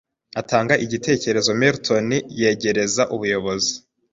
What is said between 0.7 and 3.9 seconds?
igitekerezo "Milton yegereza ubuyobozi